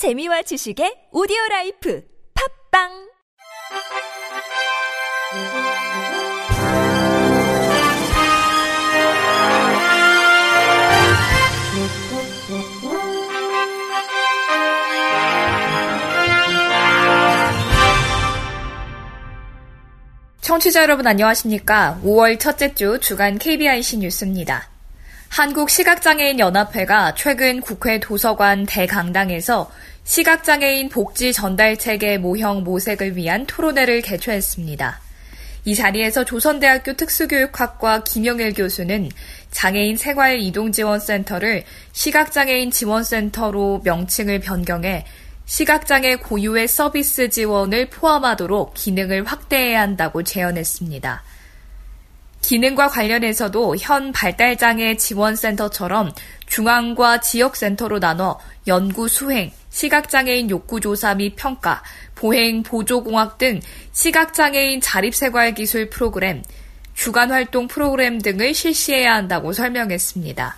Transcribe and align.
재미와 0.00 0.40
지식의 0.40 1.12
오디오 1.12 1.36
라이프 1.50 2.02
팝빵 2.72 2.88
청취자 20.40 20.80
여러분 20.80 21.06
안녕하십니까? 21.06 22.00
5월 22.02 22.40
첫째 22.40 22.74
주 22.74 22.98
주간 23.00 23.36
KBIC 23.36 23.98
뉴스입니다. 23.98 24.70
한국시각장애인 25.30 26.40
연합회가 26.40 27.14
최근 27.14 27.60
국회 27.60 28.00
도서관 28.00 28.66
대강당에서 28.66 29.70
시각장애인 30.04 30.88
복지 30.88 31.32
전달 31.32 31.76
체계 31.76 32.18
모형 32.18 32.64
모색을 32.64 33.16
위한 33.16 33.46
토론회를 33.46 34.02
개최했습니다. 34.02 35.00
이 35.66 35.74
자리에서 35.74 36.24
조선대학교 36.24 36.94
특수교육학과 36.94 38.02
김영일 38.02 38.54
교수는 38.54 39.10
장애인 39.50 39.96
생활 39.96 40.40
이동 40.40 40.72
지원센터를 40.72 41.64
시각장애인 41.92 42.70
지원센터로 42.70 43.82
명칭을 43.84 44.40
변경해 44.40 45.04
시각장애 45.44 46.16
고유의 46.16 46.68
서비스 46.68 47.28
지원을 47.28 47.90
포함하도록 47.90 48.72
기능을 48.74 49.24
확대해야 49.24 49.80
한다고 49.80 50.22
제언했습니다. 50.22 51.22
기능과 52.42 52.88
관련해서도 52.88 53.76
현 53.76 54.12
발달장애 54.12 54.96
지원센터처럼 54.96 56.12
중앙과 56.46 57.20
지역센터로 57.20 58.00
나눠 58.00 58.38
연구 58.66 59.08
수행, 59.08 59.52
시각장애인 59.70 60.50
욕구조사 60.50 61.14
및 61.14 61.34
평가, 61.36 61.82
보행 62.14 62.62
보조공학 62.62 63.38
등 63.38 63.60
시각장애인 63.92 64.80
자립생활기술 64.80 65.90
프로그램, 65.90 66.42
주간활동 66.94 67.68
프로그램 67.68 68.20
등을 68.20 68.52
실시해야 68.52 69.14
한다고 69.14 69.52
설명했습니다. 69.52 70.56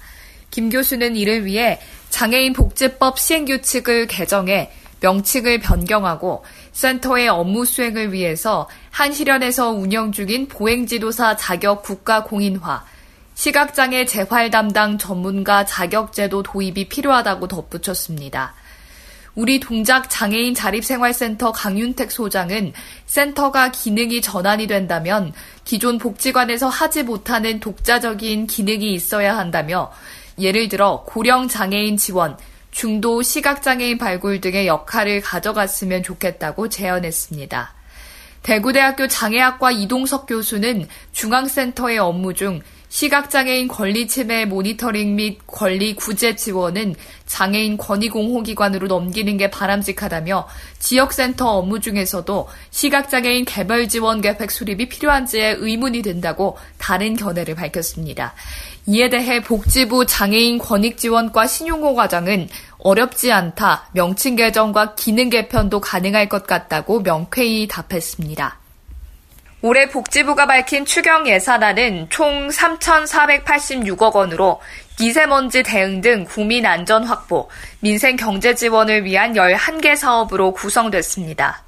김 0.50 0.70
교수는 0.70 1.16
이를 1.16 1.44
위해 1.44 1.78
장애인 2.10 2.52
복지법 2.52 3.18
시행규칙을 3.18 4.06
개정해 4.06 4.70
명칭을 5.00 5.60
변경하고 5.60 6.44
센터의 6.72 7.28
업무 7.28 7.64
수행을 7.64 8.12
위해서 8.12 8.68
한시련에서 8.90 9.70
운영 9.70 10.10
중인 10.10 10.48
보행지도사 10.48 11.36
자격 11.36 11.82
국가 11.82 12.24
공인화, 12.24 12.84
시각장애 13.34 14.06
재활 14.06 14.50
담당 14.50 14.98
전문가 14.98 15.64
자격제도 15.64 16.42
도입이 16.42 16.88
필요하다고 16.88 17.48
덧붙였습니다. 17.48 18.54
우리 19.34 19.60
동작 19.60 20.10
장애인 20.10 20.54
자립생활센터 20.54 21.52
강윤택 21.52 22.12
소장은 22.12 22.74
센터가 23.06 23.70
기능이 23.70 24.20
전환이 24.20 24.66
된다면 24.66 25.32
기존 25.64 25.96
복지관에서 25.96 26.68
하지 26.68 27.02
못하는 27.02 27.58
독자적인 27.58 28.46
기능이 28.46 28.92
있어야 28.92 29.38
한다며 29.38 29.90
예를 30.38 30.68
들어 30.68 31.04
고령 31.06 31.48
장애인 31.48 31.96
지원, 31.96 32.36
중도 32.72 33.22
시각장애인 33.22 33.98
발굴 33.98 34.40
등의 34.40 34.66
역할을 34.66 35.20
가져갔으면 35.20 36.02
좋겠다고 36.02 36.68
제언했습니다. 36.68 37.74
대구대학교 38.42 39.06
장애학과 39.06 39.70
이동석 39.70 40.26
교수는 40.26 40.88
중앙센터의 41.12 41.98
업무 41.98 42.34
중 42.34 42.60
시각장애인 42.88 43.68
권리 43.68 44.06
침해 44.06 44.44
모니터링 44.44 45.16
및 45.16 45.38
권리 45.46 45.94
구제 45.94 46.36
지원은 46.36 46.94
장애인 47.24 47.78
권익공호기관으로 47.78 48.86
넘기는 48.86 49.34
게 49.38 49.50
바람직하다며 49.50 50.46
지역센터 50.78 51.56
업무 51.56 51.80
중에서도 51.80 52.48
시각장애인 52.70 53.46
개별 53.46 53.88
지원 53.88 54.20
계획 54.20 54.50
수립이 54.50 54.90
필요한지에 54.90 55.56
의문이 55.58 56.02
든다고 56.02 56.58
다른 56.76 57.16
견해를 57.16 57.54
밝혔습니다. 57.54 58.34
이에 58.86 59.08
대해 59.08 59.40
복지부 59.40 60.06
장애인 60.06 60.58
권익지원과 60.58 61.46
신용호 61.46 61.94
과장은 61.94 62.48
어렵지 62.78 63.30
않다. 63.30 63.88
명칭 63.92 64.34
개정과 64.34 64.96
기능 64.96 65.30
개편도 65.30 65.80
가능할 65.80 66.28
것 66.28 66.46
같다고 66.46 67.00
명쾌히 67.00 67.68
답했습니다. 67.68 68.58
올해 69.64 69.88
복지부가 69.88 70.46
밝힌 70.46 70.84
추경 70.84 71.28
예산안은 71.28 72.08
총 72.10 72.48
3,486억 72.48 74.16
원으로 74.16 74.60
미세먼지 74.98 75.62
대응 75.62 76.00
등 76.00 76.24
국민 76.24 76.66
안전 76.66 77.04
확보, 77.04 77.48
민생 77.78 78.16
경제 78.16 78.56
지원을 78.56 79.04
위한 79.04 79.34
11개 79.34 79.94
사업으로 79.94 80.52
구성됐습니다. 80.52 81.62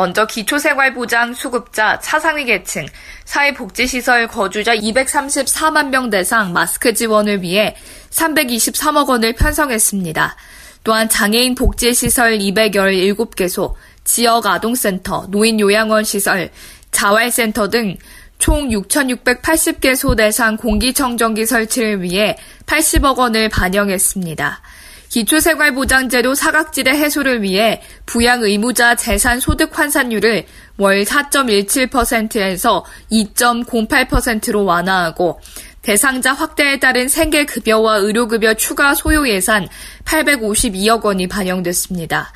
먼저 0.00 0.26
기초생활보장 0.26 1.34
수급자, 1.34 1.98
차상위 1.98 2.46
계층, 2.46 2.86
사회복지시설 3.26 4.28
거주자 4.28 4.74
234만 4.74 5.90
명 5.90 6.08
대상 6.08 6.54
마스크 6.54 6.94
지원을 6.94 7.42
위해 7.42 7.76
323억 8.08 9.10
원을 9.10 9.34
편성했습니다. 9.34 10.36
또한 10.84 11.06
장애인 11.06 11.54
복지시설 11.54 12.38
217개소, 12.38 13.74
지역 14.04 14.46
아동센터, 14.46 15.26
노인 15.28 15.60
요양원 15.60 16.04
시설, 16.04 16.48
자활센터 16.92 17.68
등 17.68 17.98
총 18.40 18.70
6,680개소 18.70 20.16
대상 20.16 20.56
공기청정기 20.56 21.44
설치를 21.44 22.02
위해 22.02 22.38
80억 22.64 23.18
원을 23.18 23.50
반영했습니다. 23.50 24.62
기초생활보장제도 25.10 26.34
사각지대 26.34 26.90
해소를 26.92 27.42
위해 27.42 27.82
부양 28.06 28.42
의무자 28.42 28.94
재산 28.94 29.40
소득 29.40 29.76
환산율을 29.78 30.46
월 30.78 31.04
4.17%에서 31.04 32.84
2.08%로 33.12 34.64
완화하고 34.64 35.40
대상자 35.82 36.32
확대에 36.32 36.78
따른 36.78 37.08
생계급여와 37.08 37.96
의료급여 37.96 38.54
추가 38.54 38.94
소요 38.94 39.28
예산 39.28 39.68
852억 40.04 41.04
원이 41.04 41.26
반영됐습니다. 41.26 42.32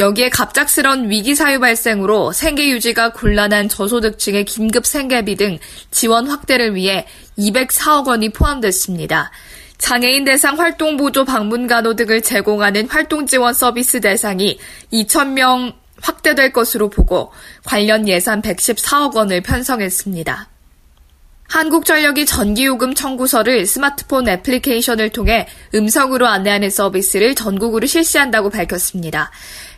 여기에 0.00 0.30
갑작스런 0.30 1.10
위기 1.10 1.34
사유 1.34 1.60
발생으로 1.60 2.32
생계 2.32 2.68
유지가 2.70 3.12
곤란한 3.12 3.68
저소득층의 3.68 4.46
긴급 4.46 4.86
생계비 4.86 5.36
등 5.36 5.58
지원 5.90 6.26
확대를 6.28 6.74
위해 6.74 7.06
204억 7.38 8.08
원이 8.08 8.30
포함됐습니다. 8.30 9.30
장애인 9.82 10.22
대상 10.24 10.60
활동 10.60 10.96
보조 10.96 11.24
방문 11.24 11.66
간호 11.66 11.96
등을 11.96 12.22
제공하는 12.22 12.88
활동 12.88 13.26
지원 13.26 13.52
서비스 13.52 14.00
대상이 14.00 14.56
2,000명 14.92 15.74
확대될 16.00 16.52
것으로 16.52 16.88
보고 16.88 17.32
관련 17.64 18.06
예산 18.06 18.40
114억 18.42 19.16
원을 19.16 19.40
편성했습니다. 19.40 20.48
한국전력이 21.48 22.26
전기요금 22.26 22.94
청구서를 22.94 23.66
스마트폰 23.66 24.28
애플리케이션을 24.28 25.10
통해 25.10 25.48
음성으로 25.74 26.28
안내하는 26.28 26.70
서비스를 26.70 27.34
전국으로 27.34 27.84
실시한다고 27.88 28.50
밝혔습니다. 28.50 29.32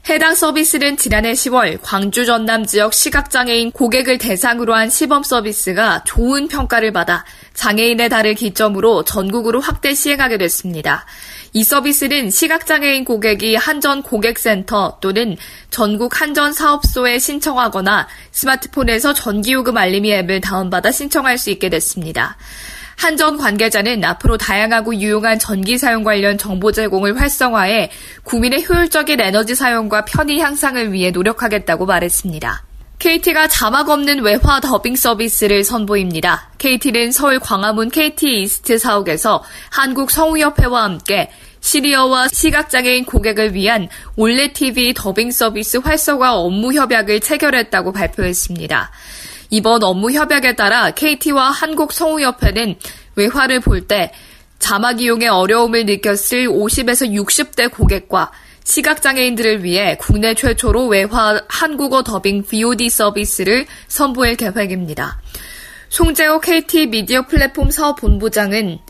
해당 0.06 0.34
서비스는 0.34 0.98
지난해 0.98 1.32
10월 1.32 1.78
광주 1.80 2.26
전남 2.26 2.66
지역 2.66 2.92
시각장애인 2.92 3.72
고객을 3.72 4.18
대상으로 4.18 4.74
한 4.74 4.90
시범 4.90 5.22
서비스가 5.22 6.04
좋은 6.04 6.46
평가를 6.46 6.92
받아 6.92 7.24
장애인의 7.54 8.10
달을 8.10 8.34
기점으로 8.34 9.04
전국으로 9.04 9.62
확대 9.62 9.94
시행하게 9.94 10.36
됐습니다. 10.36 11.06
이 11.54 11.64
서비스는 11.64 12.30
시각장애인 12.30 13.06
고객이 13.06 13.56
한전 13.56 14.02
고객센터 14.02 14.98
또는 15.00 15.38
전국 15.70 16.20
한전 16.20 16.52
사업소에 16.52 17.18
신청하거나 17.18 18.06
스마트폰에서 18.30 19.14
전기요금 19.14 19.74
알림이 19.74 20.12
앱을 20.12 20.42
다운받아 20.42 20.92
신청할 20.92 21.38
수 21.38 21.48
있게 21.48 21.70
됐습니다. 21.70 22.36
한전 22.96 23.36
관계자는 23.36 24.04
앞으로 24.04 24.36
다양하고 24.38 24.94
유용한 24.96 25.38
전기 25.38 25.78
사용 25.78 26.04
관련 26.04 26.38
정보 26.38 26.72
제공을 26.72 27.20
활성화해 27.20 27.90
국민의 28.22 28.66
효율적인 28.68 29.20
에너지 29.20 29.54
사용과 29.54 30.04
편의 30.04 30.40
향상을 30.40 30.92
위해 30.92 31.10
노력하겠다고 31.10 31.86
말했습니다. 31.86 32.64
KT가 32.98 33.48
자막 33.48 33.90
없는 33.90 34.22
외화 34.22 34.60
더빙 34.60 34.96
서비스를 34.96 35.64
선보입니다. 35.64 36.50
KT는 36.58 37.12
서울 37.12 37.38
광화문 37.38 37.90
KT 37.90 38.42
이스트 38.42 38.78
사옥에서 38.78 39.42
한국 39.70 40.10
성우협회와 40.10 40.84
함께 40.84 41.30
시리어와 41.60 42.28
시각장애인 42.28 43.04
고객을 43.04 43.54
위한 43.54 43.88
올레 44.16 44.52
TV 44.52 44.94
더빙 44.94 45.32
서비스 45.32 45.78
활성화 45.78 46.34
업무 46.34 46.72
협약을 46.72 47.20
체결했다고 47.20 47.92
발표했습니다. 47.92 48.90
이번 49.54 49.84
업무 49.84 50.10
협약에 50.10 50.56
따라 50.56 50.90
KT와 50.90 51.50
한국성우협회는 51.50 52.74
외화를 53.14 53.60
볼 53.60 53.86
때 53.86 54.10
자막 54.58 55.00
이용에 55.00 55.28
어려움을 55.28 55.86
느꼈을 55.86 56.48
50에서 56.48 57.08
60대 57.12 57.70
고객과 57.70 58.32
시각장애인들을 58.64 59.62
위해 59.62 59.96
국내 60.00 60.34
최초로 60.34 60.86
외화 60.86 61.40
한국어 61.48 62.02
더빙 62.02 62.42
VOD 62.42 62.88
서비스를 62.88 63.66
선보일 63.86 64.36
계획입니다. 64.36 65.20
송재호 65.88 66.40
KT 66.40 66.86
미디어 66.88 67.24
플랫폼 67.26 67.70
사업본부장은 67.70 68.80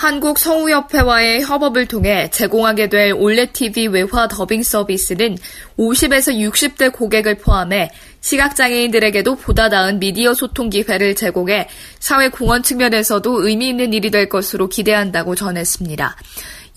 한국성우협회와의 0.00 1.42
협업을 1.42 1.84
통해 1.84 2.30
제공하게 2.30 2.88
될 2.88 3.12
올레TV 3.12 3.88
외화 3.88 4.28
더빙 4.28 4.62
서비스는 4.62 5.36
50에서 5.78 6.34
60대 6.34 6.90
고객을 6.90 7.34
포함해 7.34 7.90
시각장애인들에게도 8.22 9.36
보다 9.36 9.68
나은 9.68 9.98
미디어 9.98 10.32
소통 10.32 10.70
기회를 10.70 11.14
제공해 11.14 11.68
사회 11.98 12.30
공헌 12.30 12.62
측면에서도 12.62 13.46
의미 13.46 13.68
있는 13.68 13.92
일이 13.92 14.10
될 14.10 14.30
것으로 14.30 14.70
기대한다고 14.70 15.34
전했습니다. 15.34 16.16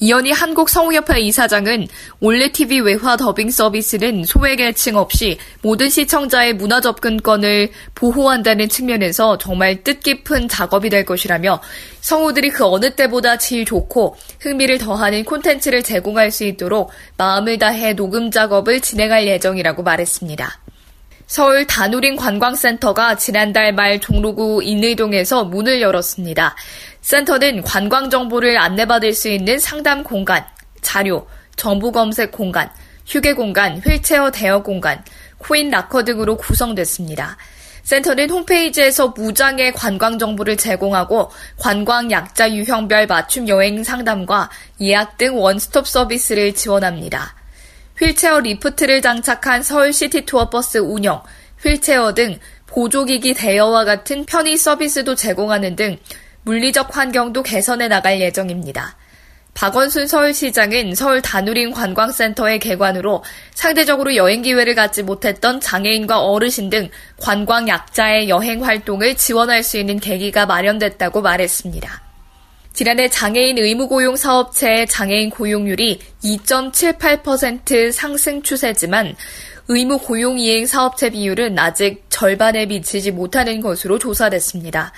이현희 0.04 0.32
한국성우협회 0.32 1.22
이사장은 1.22 1.88
올레TV 2.20 2.82
외화 2.82 3.16
더빙 3.16 3.50
서비스는 3.50 4.26
소외계층 4.26 4.98
없이 4.98 5.38
모든 5.62 5.88
시청자의 5.88 6.56
문화 6.56 6.82
접근권을 6.82 7.70
보호한다는 7.96 8.68
측면에서 8.68 9.38
정말 9.38 9.82
뜻깊은 9.82 10.50
작업이 10.50 10.90
될 10.90 11.06
것이라며 11.06 11.62
성우들이 12.02 12.50
그 12.50 12.66
어느 12.66 12.94
때보다 12.94 13.38
질 13.38 13.64
좋고 13.64 14.18
흥미를 14.42 14.78
더하는 14.78 15.24
콘텐츠를 15.24 15.84
제공할 15.84 16.32
수 16.32 16.44
있도록 16.44 16.92
마음을 17.16 17.58
다해 17.58 17.94
녹음 17.94 18.30
작업을 18.30 18.82
진행할 18.82 19.26
예정이라고 19.26 19.84
말했습니다. 19.84 20.62
서울 21.28 21.66
다누린 21.66 22.16
관광센터가 22.16 23.16
지난달 23.16 23.74
말 23.74 24.00
종로구 24.00 24.62
인의동에서 24.64 25.46
문을 25.46 25.81
열었습니다. 25.81 26.56
센터는 27.02 27.64
관광 27.64 28.10
정보를 28.10 28.58
안내받을 28.58 29.14
수 29.14 29.30
있는 29.30 29.60
상담 29.60 30.04
공간, 30.04 30.46
자료, 30.81 31.28
정보 31.56 31.92
검색 31.92 32.31
공간, 32.31 32.70
휴게 33.06 33.34
공간, 33.34 33.80
휠체어 33.80 34.31
대여 34.31 34.64
공간, 34.64 35.04
코인 35.38 35.70
락커 35.70 36.04
등으로 36.04 36.38
구성됐습니다. 36.38 37.38
센터는 37.84 38.30
홈페이지에서 38.30 39.10
무장의 39.10 39.74
관광 39.74 40.18
정보를 40.18 40.56
제공하고 40.56 41.30
관광 41.58 42.10
약자 42.12 42.50
유형별 42.54 43.08
맞춤 43.08 43.48
여행 43.50 43.84
상담과 43.84 44.50
예약 44.80 45.18
등 45.18 45.38
원스톱 45.38 45.88
서비스를 45.88 46.54
지원합니다. 46.54 47.36
휠체어 48.04 48.42
리프트를 48.42 49.02
장착한 49.02 49.64
서울 49.64 49.94
시티 49.94 50.26
투어 50.26 50.50
버스 50.50 50.78
운영, 50.78 51.24
휠체어 51.64 52.14
등 52.14 52.38
보조기기 52.68 53.34
대여와 53.34 53.86
같은 53.86 54.26
편의 54.26 54.58
서비스도 54.58 55.16
제공하는 55.16 55.78
등 55.78 55.98
물리적 56.42 56.96
환경도 56.96 57.44
개선해 57.44 57.88
나갈 57.88 58.20
예정입니다. 58.20 58.98
박원순 59.54 60.08
서울시장은 60.08 60.96
서울 60.96 61.22
다누린 61.22 61.72
관광센터의 61.72 62.60
개관으로 62.60 63.24
상대적으로 63.54 64.18
여행 64.18 64.42
기회를 64.42 64.76
갖지 64.76 65.04
못했던 65.04 65.62
장애인과 65.62 66.24
어르신 66.24 66.70
등 66.70 66.90
관광 67.18 67.70
약자의 67.70 68.28
여행 68.28 68.66
활동을 68.66 69.16
지원할 69.16 69.64
수 69.64 69.78
있는 69.78 70.00
계기가 70.00 70.46
마련됐다고 70.46 71.22
말했습니다. 71.22 72.12
지난해 72.74 73.08
장애인 73.08 73.60
의무 73.60 73.88
고용 73.88 74.16
사업체의 74.16 74.88
장애인 74.88 75.30
고용률이 75.30 76.00
2.78% 76.24 77.92
상승 77.92 78.42
추세지만 78.42 79.16
의무 79.68 80.00
고용 80.00 80.40
이행 80.40 80.66
사업체 80.66 81.12
비율은 81.12 81.58
아직 81.60 82.04
절반에 82.10 82.66
미치지 82.66 83.12
못하는 83.12 83.62
것으로 83.62 84.00
조사됐습니다. 84.00 84.92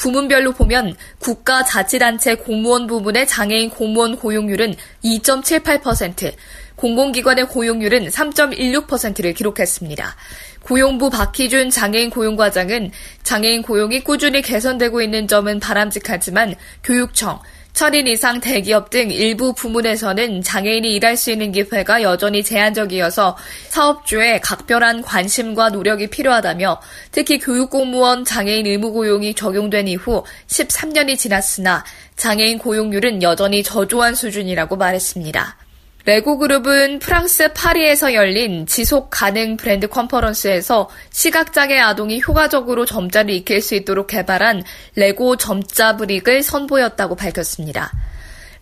부문별로 0.00 0.52
보면 0.52 0.96
국가자치단체 1.18 2.36
공무원 2.36 2.86
부문의 2.86 3.26
장애인 3.26 3.68
공무원 3.68 4.16
고용률은 4.16 4.74
2.78%, 5.04 6.32
공공기관의 6.76 7.48
고용률은 7.48 8.08
3.16%를 8.08 9.34
기록했습니다. 9.34 10.16
고용부 10.62 11.10
박희준 11.10 11.68
장애인 11.68 12.08
고용과장은 12.08 12.92
장애인 13.24 13.60
고용이 13.60 14.00
꾸준히 14.00 14.40
개선되고 14.40 15.02
있는 15.02 15.28
점은 15.28 15.60
바람직하지만 15.60 16.54
교육청, 16.82 17.38
천인 17.72 18.06
이상 18.06 18.40
대기업 18.40 18.90
등 18.90 19.10
일부 19.10 19.54
부문에서는 19.54 20.42
장애인이 20.42 20.92
일할 20.94 21.16
수 21.16 21.30
있는 21.30 21.52
기회가 21.52 22.02
여전히 22.02 22.42
제한적이어서 22.42 23.36
사업주의 23.68 24.40
각별한 24.40 25.02
관심과 25.02 25.70
노력이 25.70 26.08
필요하다며 26.08 26.80
특히 27.12 27.38
교육공무원 27.38 28.24
장애인 28.24 28.66
의무고용이 28.66 29.34
적용된 29.34 29.88
이후 29.88 30.24
13년이 30.48 31.16
지났으나 31.16 31.84
장애인 32.16 32.58
고용률은 32.58 33.22
여전히 33.22 33.62
저조한 33.62 34.14
수준이라고 34.14 34.76
말했습니다. 34.76 35.59
레고 36.06 36.38
그룹은 36.38 36.98
프랑스 36.98 37.52
파리에서 37.52 38.14
열린 38.14 38.66
지속 38.66 39.10
가능 39.10 39.56
브랜드 39.56 39.86
컨퍼런스에서 39.86 40.88
시각장애 41.10 41.78
아동이 41.78 42.22
효과적으로 42.26 42.86
점자를 42.86 43.30
익힐 43.34 43.60
수 43.60 43.74
있도록 43.74 44.06
개발한 44.06 44.64
레고 44.96 45.36
점자 45.36 45.96
brick을 45.96 46.42
선보였다고 46.42 47.16
밝혔습니다. 47.16 47.92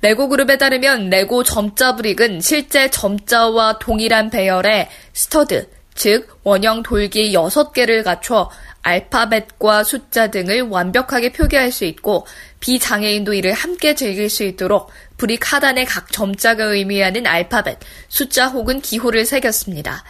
레고 0.02 0.29
그룹에 0.29 0.58
따르면 0.58 1.11
레고 1.11 1.44
점자 1.44 1.94
brick은 1.94 2.41
실제 2.40 2.90
점자와 2.90 3.79
동일한 3.79 4.31
배열의 4.31 4.88
stud, 5.12 5.69
즉 5.94 6.38
원형 6.44 6.82
돌기 6.82 7.32
6개를 7.32 8.05
갖춰 8.05 8.50
알파벳과 8.82 9.84
숫자 9.84 10.31
등을 10.31 10.62
완벽하게 10.62 11.32
표기할 11.32 11.73
수 11.73 11.84
있고 11.84 12.26
비장애인도 12.61 13.34
이를 13.34 13.52
함께 13.52 13.94
즐길 13.94 14.31
수 14.31 14.44
있도록 14.44 14.91
brick 15.19 15.53
하단의 15.53 15.85
각 15.85 16.11
점자가 16.11 16.65
의미하는 16.65 17.26
알파벳, 17.26 17.79
숫자 18.09 18.47
혹은 18.47 18.81
기호를 18.81 19.26
새겼습니다. 19.26 20.05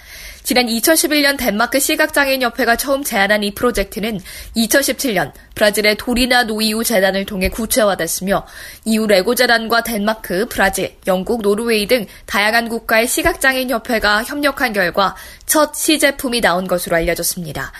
지난 0.45 0.67
2011년 0.67 1.37
덴마크 1.37 1.79
시각장애인협회가 1.79 2.77
처음 2.77 3.05
제안한 3.05 3.43
이 3.43 3.53
프로젝트는 3.53 4.21
2017년 4.57 5.33
브라질의 5.55 5.97
도리나 5.97 6.45
노이우 6.45 6.85
재단을 6.85 7.27
통해 7.27 7.49
구체화됐으며 7.49 8.47
이후 8.85 9.07
레고 9.07 9.35
재단과 9.35 9.83
덴마크, 9.83 10.47
브라질, 10.49 10.97
영국, 11.07 11.43
노르웨이 11.43 11.87
등 11.87 12.07
다양한 12.25 12.69
국가의 12.69 13.09
시각장애인협회가 13.09 14.25
협력한 14.25 14.73
결과 14.73 15.17
첫 15.45 15.75
시제품이 15.75 16.41
나온 16.41 16.67
것으로 16.67 16.97
알려졌습니다. 16.97 17.73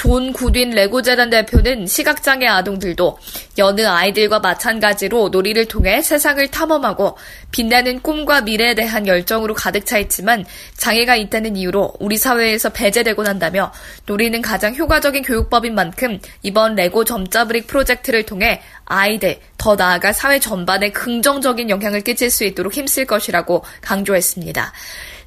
존 0.00 0.32
구딘 0.32 0.70
레고재단 0.70 1.28
대표는 1.28 1.86
시각장애 1.86 2.46
아동들도 2.46 3.18
여느 3.58 3.86
아이들과 3.86 4.38
마찬가지로 4.38 5.28
놀이를 5.28 5.66
통해 5.66 6.00
세상을 6.00 6.48
탐험하고 6.48 7.18
빛나는 7.50 8.00
꿈과 8.00 8.40
미래에 8.40 8.74
대한 8.74 9.06
열정으로 9.06 9.52
가득 9.52 9.84
차 9.84 9.98
있지만 9.98 10.46
장애가 10.78 11.16
있다는 11.16 11.54
이유로 11.54 11.96
우리 12.00 12.16
사회에서 12.16 12.70
배제되곤 12.70 13.24
한다며 13.24 13.74
놀이는 14.06 14.40
가장 14.40 14.74
효과적인 14.74 15.22
교육법인 15.22 15.74
만큼 15.74 16.18
이번 16.42 16.76
레고 16.76 17.04
점자brick 17.04 17.66
프로젝트를 17.66 18.24
통해 18.24 18.62
아이들, 18.86 19.38
더 19.58 19.76
나아가 19.76 20.14
사회 20.14 20.40
전반에 20.40 20.92
긍정적인 20.92 21.68
영향을 21.68 22.00
끼칠 22.00 22.30
수 22.30 22.44
있도록 22.44 22.72
힘쓸 22.72 23.04
것이라고 23.04 23.64
강조했습니다. 23.82 24.72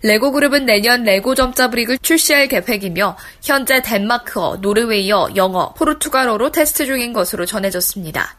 레고 0.05 0.33
그룹은 0.33 0.65
내년 0.65 1.03
레고 1.03 1.33
점자 1.33 1.69
brick을 1.69 1.97
출시할 1.99 2.49
계획이며 2.49 3.15
현재 3.41 3.81
덴마크어, 3.81 4.57
노르웨이어, 4.57 5.29
영어, 5.37 5.73
포르투갈어로 5.75 6.51
테스트 6.51 6.85
중인 6.85 7.13
것으로 7.13 7.45
전해졌습니다. 7.45 8.35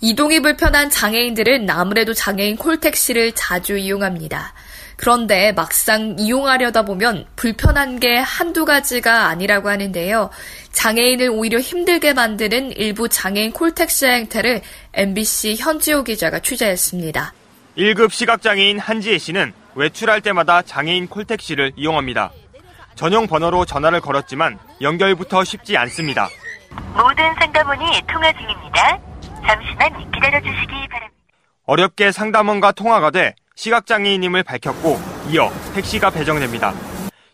이동이 0.00 0.40
불편한 0.40 0.90
장애인들은 0.90 1.68
아무래도 1.68 2.14
장애인 2.14 2.56
콜택시를 2.56 3.32
자주 3.32 3.76
이용합니다. 3.76 4.54
그런데 4.96 5.50
막상 5.50 6.14
이용하려다 6.20 6.84
보면 6.84 7.26
불편한 7.34 7.98
게 7.98 8.18
한두 8.18 8.64
가지가 8.64 9.26
아니라고 9.26 9.70
하는데요. 9.70 10.30
장애인을 10.70 11.30
오히려 11.30 11.58
힘들게 11.58 12.12
만드는 12.12 12.72
일부 12.76 13.08
장애인 13.08 13.50
콜택시 13.50 14.06
행태를 14.06 14.62
MBC 14.94 15.56
현지호 15.56 16.04
기자가 16.04 16.38
취재했습니다. 16.38 17.34
1급 17.76 18.12
시각장애인 18.12 18.78
한지혜 18.78 19.18
씨는 19.18 19.52
외출할 19.74 20.20
때마다 20.20 20.62
장애인 20.62 21.08
콜택시를 21.08 21.72
이용합니다. 21.76 22.30
전용 22.94 23.26
번호로 23.26 23.64
전화를 23.64 24.00
걸었지만 24.00 24.58
연결부터 24.80 25.44
쉽지 25.44 25.76
않습니다. 25.76 26.28
모든 26.94 27.34
상담원이 27.38 28.02
통화 28.10 28.32
중입니다. 28.32 28.98
잠시만 29.46 30.10
기다려 30.12 30.40
주시기 30.40 30.88
바랍니다. 30.88 31.22
어렵게 31.64 32.12
상담원과 32.12 32.72
통화가 32.72 33.10
돼 33.10 33.34
시각장애인임을 33.54 34.42
밝혔고 34.42 35.00
이어 35.30 35.50
택시가 35.74 36.10
배정됩니다. 36.10 36.74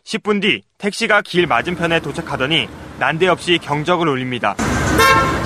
10분 0.04 0.40
뒤 0.40 0.62
택시가 0.78 1.22
길 1.22 1.46
맞은편에 1.46 2.00
도착하더니 2.00 2.68
난데없이 2.98 3.58
경적을 3.58 4.08
울립니다. 4.08 4.54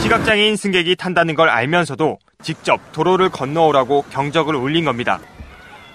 시각장애인 0.01 0.57
승객이 0.57 0.97
탄다는 0.97 1.35
걸 1.35 1.49
알면서도 1.49 2.19
직접 2.43 2.81
도로를 2.93 3.29
건너오라고 3.29 4.05
경적을 4.11 4.55
울린 4.55 4.85
겁니다. 4.85 5.21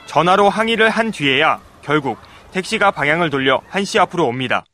전화로 0.07 0.49
항의를 0.49 0.89
한 0.89 1.11
뒤에야 1.11 1.59
결국 1.83 2.17
택시가 2.51 2.91
방향을 2.91 3.29
돌려 3.29 3.61
한시 3.69 3.99
앞으로 3.99 4.25
옵니다. 4.25 4.65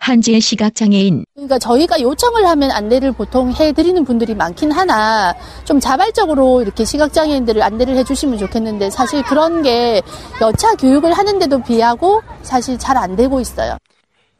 한지의 0.00 0.40
시각장애인. 0.40 1.24
그러니까 1.34 1.58
저희가 1.58 2.00
요청을 2.00 2.46
하면 2.46 2.70
안내를 2.70 3.12
보통 3.12 3.52
해드리는 3.52 4.04
분들이 4.04 4.34
많긴 4.34 4.70
하나 4.70 5.34
좀 5.64 5.80
자발적으로 5.80 6.62
이렇게 6.62 6.84
시각장애인들을 6.84 7.60
안내를 7.62 7.96
해주시면 7.96 8.38
좋겠는데 8.38 8.90
사실 8.90 9.22
그런 9.24 9.62
게 9.62 10.00
여차 10.40 10.74
교육을 10.74 11.12
하는데도 11.12 11.62
비하고 11.62 12.22
사실 12.42 12.78
잘 12.78 12.96
안 12.96 13.16
되고 13.16 13.40
있어요. 13.40 13.76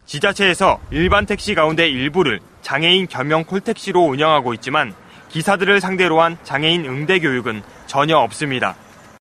지자체에서 0.06 0.78
일반 0.90 1.26
택시 1.26 1.54
가운데 1.54 1.88
일부를 1.88 2.40
장애인 2.62 3.08
겸용 3.08 3.44
콜택시로 3.44 4.00
운영하고 4.04 4.54
있지만 4.54 4.94
기사들을 5.30 5.80
상대로 5.80 6.20
한 6.20 6.38
장애인 6.44 6.86
응대 6.86 7.18
교육은 7.18 7.62
전혀 7.86 8.16
없습니다. 8.16 8.74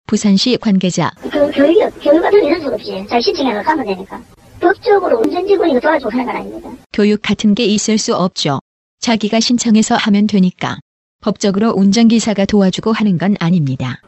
부산시 0.06 0.56
관계자 0.60 1.10
그 1.20 1.50
교육이 1.50 1.80
교육 2.00 2.22
같은 2.22 2.40
게 2.40 2.48
있을 2.48 2.60
수가 2.60 2.74
없지. 2.74 3.06
잘 3.08 3.22
신청해서 3.22 3.62
가면 3.62 3.86
되니까. 3.86 4.22
법적으로 4.60 5.18
운전지구니까 5.18 5.80
도와주고 5.80 6.10
하는 6.10 6.26
건 6.26 6.36
아닙니다. 6.36 6.70
교육 6.92 7.22
같은 7.22 7.54
게 7.54 7.64
있을 7.64 7.98
수 7.98 8.14
없죠. 8.14 8.60
자기가 9.00 9.40
신청해서 9.40 9.96
하면 9.96 10.26
되니까. 10.26 10.78
법적으로 11.22 11.72
운전기사가 11.72 12.44
도와주고 12.44 12.92
하는 12.92 13.18
건 13.18 13.36
아닙니다. 13.40 14.00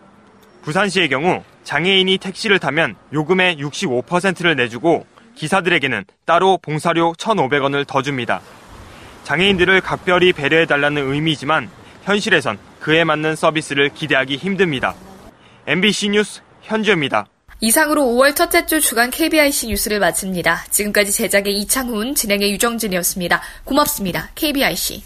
부산시의 0.62 1.08
경우 1.08 1.42
장애인이 1.64 2.18
택시를 2.18 2.58
타면 2.58 2.94
요금의 3.12 3.56
65%를 3.56 4.56
내주고 4.56 5.04
기사들에게는 5.34 6.04
따로 6.24 6.58
봉사료 6.62 7.12
1,500원을 7.14 7.86
더 7.86 8.02
줍니다. 8.02 8.40
장애인들을 9.24 9.80
각별히 9.80 10.32
배려해달라는 10.32 11.12
의미지만 11.12 11.68
현실에선 12.04 12.58
그에 12.80 13.04
맞는 13.04 13.36
서비스를 13.36 13.90
기대하기 13.90 14.36
힘듭니다. 14.36 14.94
MBC 15.68 16.08
뉴스 16.08 16.40
현주입니다. 16.62 17.26
이상으로 17.60 18.00
5월 18.02 18.34
첫째 18.34 18.64
주 18.64 18.80
주간 18.80 19.10
KBIC 19.10 19.66
뉴스를 19.66 19.98
마칩니다. 19.98 20.64
지금까지 20.70 21.12
제작의 21.12 21.58
이창훈, 21.58 22.14
진행의 22.14 22.50
유정진이었습니다. 22.52 23.42
고맙습니다. 23.64 24.30
KBIC. 24.34 25.02